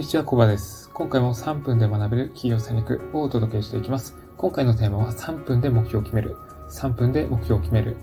[0.00, 0.90] にちは、コバです。
[0.94, 4.16] 今回も3分で学べる企業戦略をお届けしていきます。
[4.38, 6.38] 今回のテーマは3分で目標を決める。
[6.70, 7.98] 3分で目標を決める。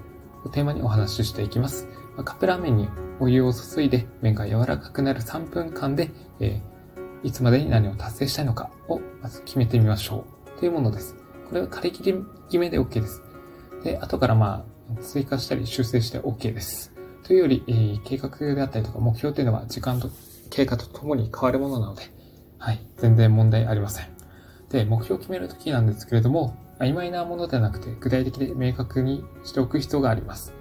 [0.46, 1.88] をテーマにお話ししていきます。
[2.24, 2.88] カップラーメンに
[3.20, 10.24] お湯を注いで麺が柔らかくなる3分間で、えー、いつまでに何を達成したいのかをまず決めてみましょ
[10.56, 10.60] う。
[10.60, 11.16] というものです。
[11.50, 13.24] これは仮切り決めで OK です。
[13.84, 16.94] で、後からまあ、追加したり修正して OK です。
[17.24, 20.12] というより、えー、計画であったりとか目標というのは時間と
[20.50, 22.04] 経過とともに変わるものなので、
[22.58, 24.08] はい、全然問題ありません。
[24.70, 30.54] で、目標を決めるときなんですけれども、曖昧なものではなくて具体的で明確にしておく必要があります。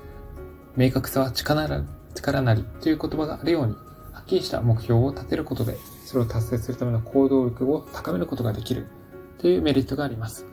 [0.76, 3.74] 明確さは力な力なりという言葉があるように、
[4.12, 8.87] はっきりした目標を立てることで、それを達成するための行動力を高めることができる
[9.38, 10.46] というメリットがあります。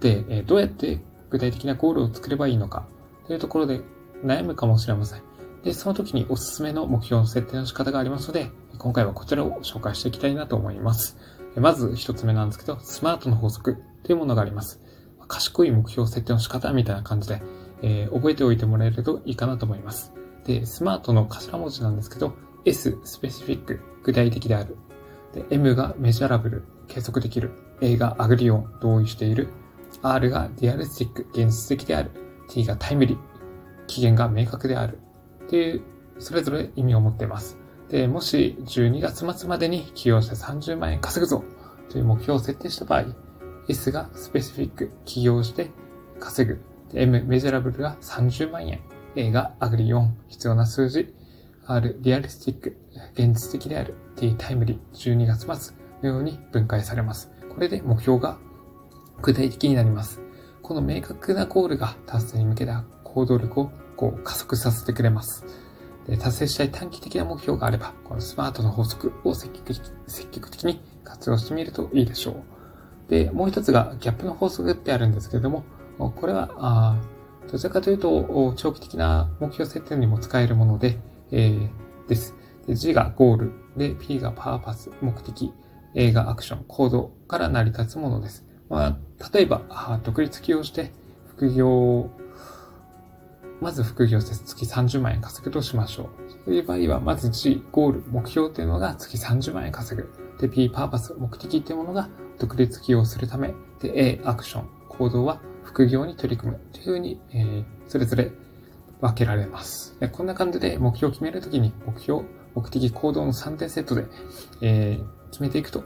[0.00, 1.00] で、どうやって
[1.30, 2.86] 具体的なゴールを作ればいいのか
[3.26, 3.80] というところで
[4.24, 5.22] 悩むかもしれません。
[5.64, 11.16] で、その時におすすめの目標の設定の仕方がありますので、今回はこちらを紹介していきたいなと思います。
[11.56, 14.80] まず一つ目なんですけど、スマートの法則というものがあります。
[15.26, 17.42] 賢い目標設定の仕方みたいな感じで、
[17.82, 20.12] えー、覚えておいてもらえるといいかなと思います。
[20.44, 22.34] で、スマートの頭文字なんですけど、
[22.64, 24.76] S、スペシフィック、具体的である。
[25.34, 27.52] で、M がメジャラブル、計測できる。
[27.80, 29.48] A がアグリオン、同意している。
[30.02, 32.10] R がリアリスティック、現実的である。
[32.48, 33.18] T がタイムリー、
[33.86, 34.98] 期限が明確である。
[35.44, 35.82] っていう、
[36.18, 37.57] それぞれ意味を持っています。
[37.90, 41.42] で、もし12月末までに起業して30万円稼ぐぞ
[41.90, 43.04] という目標を設定した場合、
[43.68, 45.70] S がスペシフィック、起業して
[46.18, 46.60] 稼ぐ。
[46.94, 48.80] M、メジャラブルが30万円。
[49.16, 51.14] A がアグリ4、必要な数字。
[51.66, 52.76] R、リアリスティック、
[53.12, 53.94] 現実的である。
[54.16, 57.30] T、タイムリー、12月末のように分解されます。
[57.54, 58.38] これで目標が
[59.20, 60.20] 具体的になります。
[60.62, 65.44] この明確なゴールが達成に向けた行動力をこう加速させてくれます。
[66.16, 72.42] 達成したい短期的な目標があれば、このスマートの法則を積極的積極的に活用してみるといいでしょ
[73.08, 73.10] う。
[73.10, 75.64] で、もう一つがギャップの法則ってあるんですけれども、
[75.98, 77.00] これは、あ
[77.50, 80.98] どちらかというと、長期的な目標設定にも使えるもので、
[81.30, 82.34] えー、です。
[82.66, 85.52] で G がゴール、で、P がパーパス、目的、
[85.94, 88.44] A がアクション、行動から成り立つものです。
[88.68, 88.98] まあ、
[89.32, 89.62] 例えば、
[90.04, 90.92] 独立起業して、
[91.26, 92.10] 副業
[93.60, 96.06] まず副業して月30万円稼ぐとしましょう。
[96.44, 100.12] そういう場合は、まず G、ゴール、目標っていうのが月30万円稼ぐ。
[100.40, 102.08] で、P、パーパス、目的っていうものが
[102.38, 103.54] 独立起業するため。
[103.80, 106.60] で、A、アクション、行動は副業に取り組む。
[106.72, 108.30] というふうに、えー、それぞれ
[109.00, 109.98] 分けられます。
[109.98, 112.22] でこんな感じで目標を決めるときに、目標、
[112.54, 114.06] 目的、行動の3点セットで、
[114.62, 115.82] えー、決めていくと、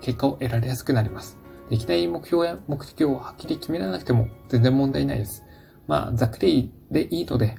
[0.00, 1.38] 結果を得られやすくなります。
[1.70, 5.44] できない目標や目的をはっきり決められなくても全然問題ないです。
[5.86, 7.56] まあ、ざっくりでいいので、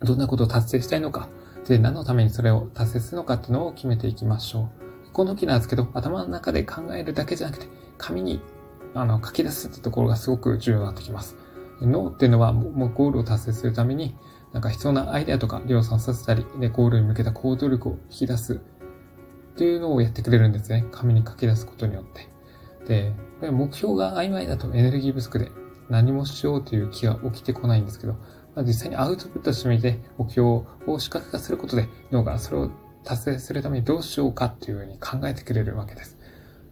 [0.00, 1.28] どんなことを達成したいのか、
[1.68, 4.70] で、何のためにそれを達成するのかっていうのを決めていきましょ
[5.08, 5.12] う。
[5.12, 8.40] この時なんですけど、頭の中で考えるだけじゃなくて、紙に
[8.94, 11.36] あの書き出すってところがすごく重要になってきます。
[11.80, 14.16] 脳っていうのはもうゴールを達成するために、
[14.52, 20.86] なんか必要なアイデアとか量産させたり、で、ゴールに向けた行動力を引き出すっていうのをやってくれるんですね。
[20.90, 22.28] 紙に書き出すことによって。
[22.86, 25.50] で、これ目標が曖昧だとエネルギー不足で
[25.88, 28.16] 何もしようという気が起きてこないんですけど、
[28.54, 32.70] まあ、実際にアウトプットしてみて目標を視覚化することで脳がそれを
[33.04, 36.18] 達成するためにどうしようかっていうふうに考えてくれるわけです。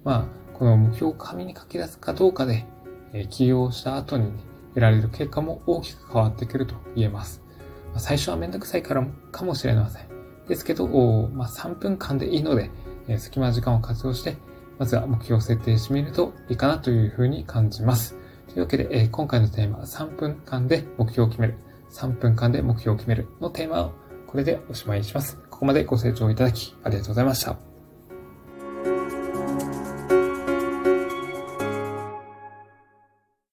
[0.05, 2.65] まあ、この目標を紙に書き出すかどうかで、
[3.13, 4.33] え、起業した後に、
[4.71, 7.43] 得られる結果も大きく変わってくると言えます。
[7.91, 10.07] まあ、最初はめんどくさいからかもしれません。
[10.49, 10.89] ですけど、
[11.29, 12.71] まあ、3分間でいいので、
[13.07, 14.37] え、隙間時間を活用して、
[14.79, 18.17] まずは目標を設定してみるといいかなというふうに感じます。
[18.49, 21.55] というわけで、え、今回のテーマは、3分間で目標を決める。
[21.93, 23.93] 3分間で目標を決めるのテーマを
[24.27, 25.37] これでおしまいにします。
[25.51, 27.72] ここまでご清聴いただきありがとうございました。